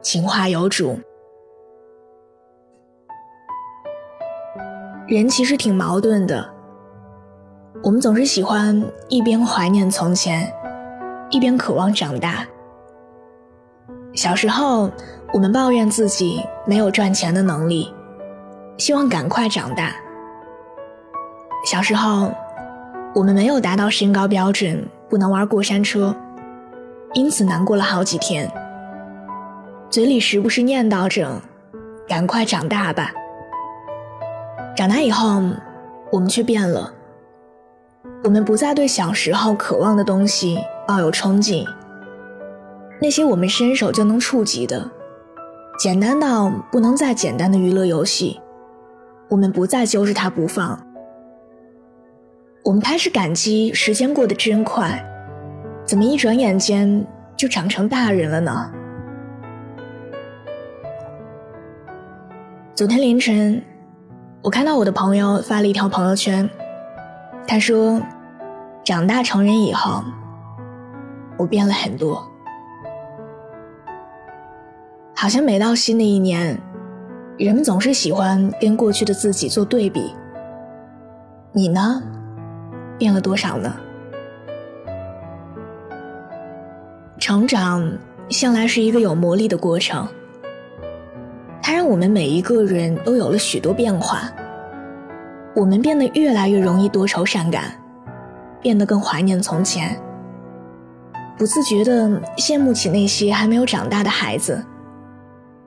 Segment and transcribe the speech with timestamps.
[0.00, 0.98] 情话有主，
[5.08, 6.48] 人其实挺矛盾的。
[7.82, 10.52] 我们总是喜欢一边怀念从前，
[11.30, 12.46] 一边渴望长大。
[14.14, 14.90] 小时候，
[15.32, 17.92] 我们抱怨自己没有赚钱的能力，
[18.76, 19.94] 希望赶快长大。
[21.66, 22.32] 小时候，
[23.14, 26.14] 我们没有达到身高标准，不能玩过山车，
[27.14, 28.50] 因此难过了好几天。
[29.90, 31.40] 嘴里时不时念叨着
[32.06, 33.10] ：“赶快长大吧。”
[34.76, 35.42] 长大以后，
[36.12, 36.92] 我们却变了。
[38.22, 41.66] 我们不再对小时候渴望的东西抱有憧憬。
[43.00, 44.90] 那些我们伸手就能触及的，
[45.78, 48.38] 简单到不能再简单的娱乐游戏，
[49.30, 50.78] 我们不再揪着它不放。
[52.62, 55.02] 我们开始感激时间过得真快，
[55.86, 58.70] 怎么一转眼间就长成大人了呢？
[62.78, 63.60] 昨天凌晨，
[64.40, 66.48] 我看到我的朋友发了一条朋友圈，
[67.44, 68.00] 他说
[68.86, 70.00] ：“长大成人以后，
[71.36, 72.24] 我变了很多。
[75.12, 76.56] 好像每到新的一年，
[77.36, 80.14] 人们总是喜欢跟过去的自己做对比。
[81.50, 82.00] 你呢，
[82.96, 83.74] 变了多少呢？
[87.18, 90.06] 成长向来是一个有魔力的过程。”
[91.88, 94.30] 我们每一个人都有了许多变化，
[95.54, 97.72] 我们变得越来越容易多愁善感，
[98.60, 99.98] 变得更怀念从前，
[101.38, 104.62] 不自觉地羡慕起那些还没有长大的孩子，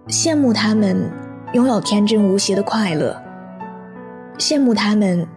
[0.09, 1.09] 羡慕他们
[1.53, 3.19] 拥有天真无邪的快乐，
[4.37, 5.27] 羡慕他们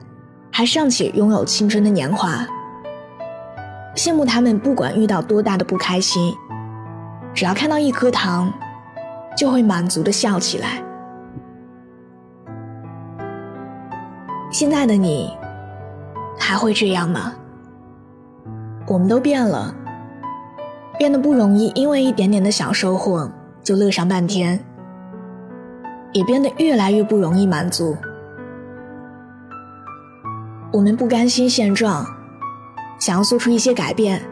[0.51, 2.47] 还尚且拥有青春的年华，
[3.97, 6.35] 羡慕他们不管遇到多大的不开心，
[7.33, 8.53] 只要看到一颗糖。
[9.37, 10.83] 就会满足的笑起来。
[14.51, 15.37] 现在的你，
[16.39, 17.33] 还会这样吗？
[18.87, 19.75] 我们都变了，
[20.99, 23.29] 变得不容易，因为一点点的小收获
[23.63, 24.63] 就乐上半天，
[26.13, 27.97] 也变得越来越不容易满足。
[30.73, 32.07] 我们不甘心现状，
[33.01, 34.23] 想要做出一些改变，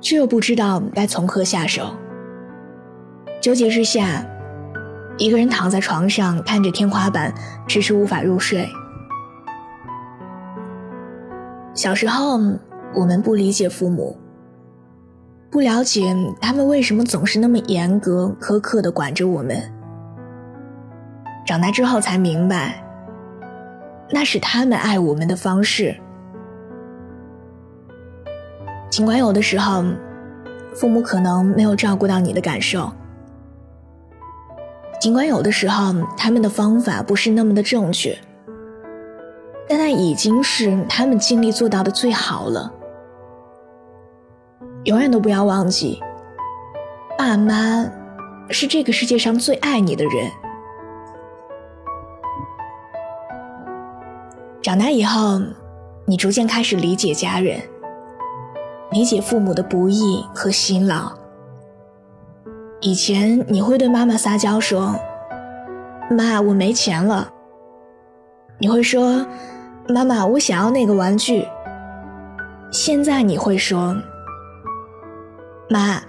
[0.00, 1.94] 却又不知道该从何下手。
[3.46, 4.26] 纠结之下，
[5.18, 7.32] 一个人躺在床上，看着天花板，
[7.68, 8.68] 迟迟无法入睡。
[11.72, 12.40] 小时候，
[12.92, 14.18] 我们不理解父母，
[15.48, 19.56] 不了解他们为什么总是那么严格苛刻的管着我们。
[21.46, 22.82] 长大之后才明白，
[24.10, 25.96] 那是他们爱我们的方式。
[28.90, 29.84] 尽管有的时候，
[30.74, 32.90] 父母可能没有照顾到你的感受。
[35.06, 38.18] 尽管有的时候他们的方法不是那么的正确，
[39.68, 42.72] 但那已经是他们尽力做到的最好了。
[44.82, 46.02] 永远都不要忘记，
[47.16, 47.88] 爸妈
[48.50, 50.28] 是这个世界上最爱你的人。
[54.60, 55.40] 长大以后，
[56.04, 57.60] 你逐渐开始理解家人，
[58.90, 61.12] 理解父母的不易和辛劳。
[62.80, 64.94] 以前你会对妈妈撒娇说
[66.10, 67.32] ：“妈，我没钱了。”
[68.60, 69.26] 你会说
[69.88, 71.46] ：“妈妈，我想要那个玩具。”
[72.70, 73.96] 现在你会说
[75.70, 76.02] ：“妈，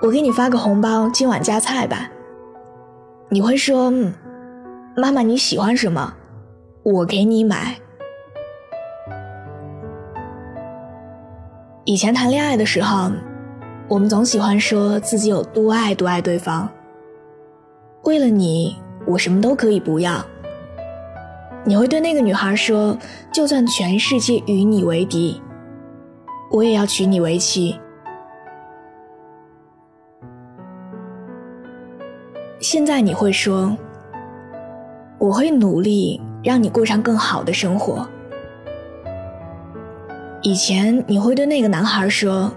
[0.00, 2.08] 我给你发个红包，今晚加菜吧。”
[3.28, 3.90] 你会说
[4.96, 6.14] ：“妈妈，你喜欢什么？
[6.84, 7.76] 我给你买。”
[11.84, 13.10] 以前谈恋爱的时候。
[13.92, 16.66] 我们总喜欢说自己有多爱多爱对方。
[18.04, 18.74] 为了你，
[19.06, 20.24] 我什么都可以不要。
[21.62, 22.96] 你会对那个女孩说
[23.30, 25.42] ：“就算全世界与你为敌，
[26.50, 27.78] 我也要娶你为妻。”
[32.60, 33.76] 现在你会说
[35.20, 38.08] ：“我会努力让你过上更好的生活。”
[40.40, 42.50] 以前你会对那个男孩说。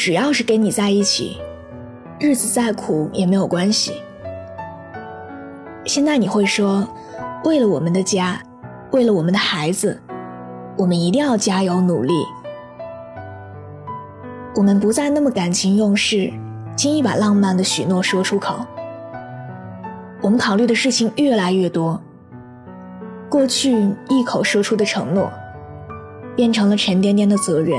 [0.00, 1.36] 只要是跟你在一起，
[2.18, 4.00] 日子再苦也没有关系，
[5.84, 6.88] 现在你会说，
[7.44, 8.40] 为了我们的家，
[8.92, 10.00] 为了我们的孩子，
[10.78, 12.14] 我们一定要加油努力。
[14.54, 16.32] 我们不再那么感情用事，
[16.74, 18.64] 轻易把浪漫的许诺说出口。
[20.22, 22.00] 我们考虑的事情越来越多，
[23.28, 25.30] 过去一口说出的承诺，
[26.34, 27.78] 变成了沉甸甸的责任。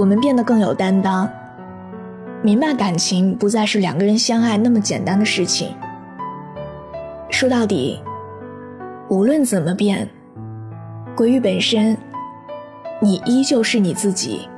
[0.00, 1.28] 我们变得更有担当，
[2.42, 5.76] 明白感情不再是两个人相爱那么简单的事情。
[7.28, 8.00] 说到底，
[9.10, 10.08] 无论怎么变，
[11.14, 11.94] 归于本身，
[12.98, 14.48] 你依旧是你自己。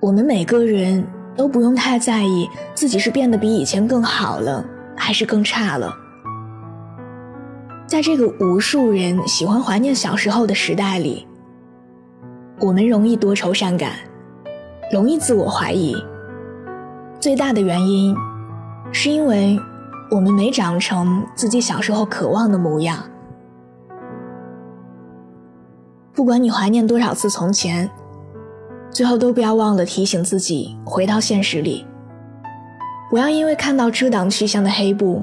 [0.00, 1.06] 我们每个人
[1.36, 4.64] 都不用太在意自己是变得比以前更好了，
[4.96, 5.94] 还是更差了。
[7.86, 11.28] 在这个无数人喜欢怀念小时候的时代里，
[12.60, 13.92] 我们容易多愁善感，
[14.92, 15.96] 容易自我怀疑。
[17.18, 18.14] 最大的原因，
[18.92, 19.58] 是因为。
[20.12, 22.98] 我们没长成自己小时候渴望的模样。
[26.12, 27.88] 不管你怀念多少次从前，
[28.90, 31.86] 最后都不要忘了提醒自己回到现实里。
[33.08, 35.22] 不要因为看到遮挡去向的黑布，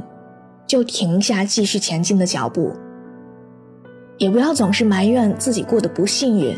[0.66, 2.72] 就停下继续前进的脚步。
[4.18, 6.56] 也不要总是埋怨自己过得不幸运。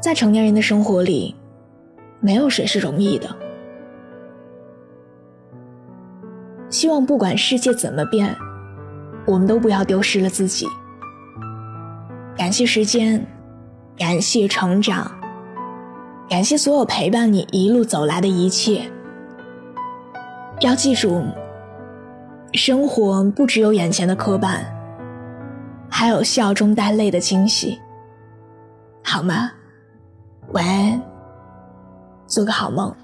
[0.00, 1.34] 在成年人的生活里，
[2.20, 3.28] 没有谁是容易的。
[6.70, 8.36] 希望不管世界怎么变，
[9.26, 10.66] 我们都不要丢失了自己。
[12.36, 13.26] 感谢时间，
[13.96, 15.10] 感谢成长，
[16.28, 18.88] 感谢所有陪伴你一路走来的一切。
[20.60, 21.24] 要记住，
[22.52, 24.60] 生活不只有眼前的磕绊，
[25.88, 27.80] 还有笑中带泪的惊喜，
[29.02, 29.52] 好吗？
[30.52, 31.02] 晚安，
[32.26, 32.94] 做个好梦。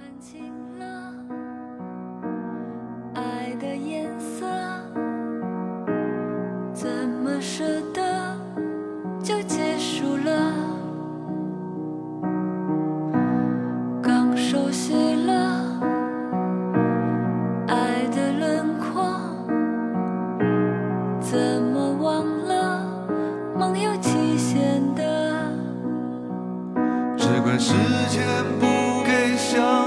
[27.45, 27.75] 不管时
[28.09, 28.25] 间
[28.59, 29.84] 不给相。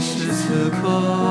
[0.00, 1.29] 是此刻。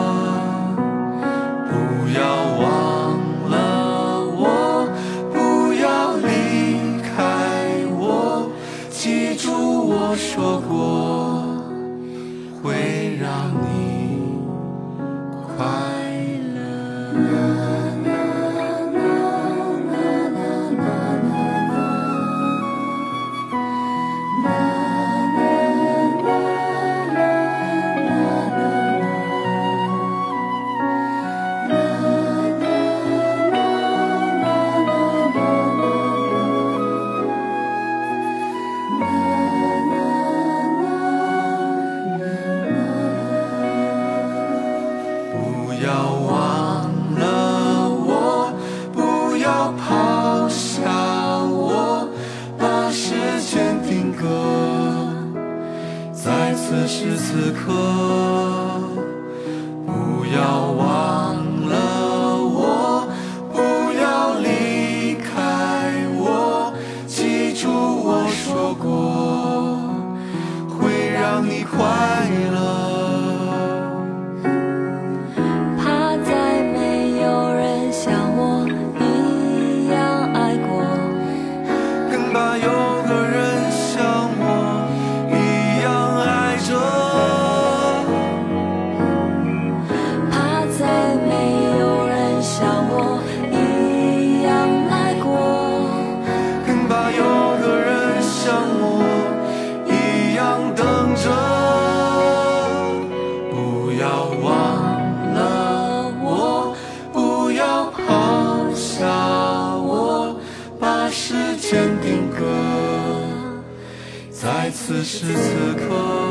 [114.89, 116.28] 此时此刻，